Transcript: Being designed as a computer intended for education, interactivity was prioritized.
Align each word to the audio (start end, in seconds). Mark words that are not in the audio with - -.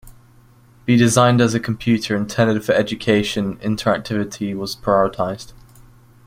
Being 0.85 0.97
designed 0.97 1.41
as 1.41 1.53
a 1.53 1.59
computer 1.59 2.15
intended 2.15 2.65
for 2.65 2.71
education, 2.71 3.57
interactivity 3.57 4.55
was 4.57 4.75
prioritized. 4.75 5.53